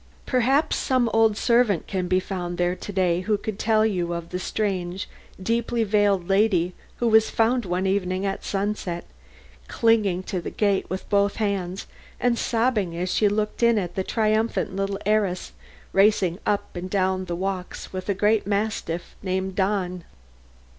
"Perhaps 0.25 0.77
some 0.77 1.11
old 1.13 1.37
servant 1.37 1.85
can 1.85 2.07
be 2.07 2.19
found 2.19 2.57
there 2.57 2.75
to 2.75 2.91
day 2.91 3.21
who 3.21 3.37
could 3.37 3.59
tell 3.59 3.85
you 3.85 4.13
of 4.13 4.29
the 4.29 4.39
strange, 4.39 5.07
deeply 5.39 5.83
veiled 5.83 6.27
lady 6.27 6.73
who 6.95 7.07
was 7.07 7.29
found 7.29 7.65
one 7.65 7.85
evening 7.85 8.25
at 8.25 8.43
sunset, 8.43 9.05
clinging 9.67 10.23
to 10.23 10.41
the 10.41 10.49
gate 10.49 10.89
with 10.89 11.07
both 11.11 11.35
hands 11.35 11.85
and 12.19 12.39
sobbing 12.39 12.97
as 12.97 13.13
she 13.13 13.27
looked 13.27 13.61
in 13.61 13.77
at 13.77 13.93
the 13.93 14.03
triumphant 14.03 14.75
little 14.75 14.97
heiress 15.05 15.51
racing 15.93 16.39
up 16.47 16.75
and 16.75 16.89
down 16.89 17.25
the 17.25 17.35
walks 17.35 17.93
with 17.93 18.07
the 18.07 18.15
great 18.15 18.47
mastiff, 18.47 19.15
Don. 19.23 20.03